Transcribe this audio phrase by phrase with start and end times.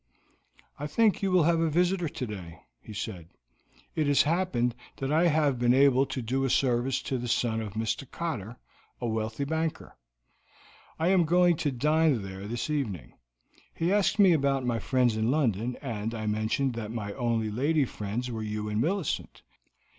[0.79, 3.27] "I think you will have a visitor today," he said.
[3.95, 7.61] "It has happened that I have been able to do a service to the son
[7.61, 8.09] of Mr.
[8.09, 8.57] Cotter,
[8.99, 9.95] a wealthy banker.
[10.97, 13.13] I am going to dine there this evening.
[13.75, 17.85] He asked me about my friends in London, and I mentioned that my only lady
[17.85, 19.43] friends were you and Millicent.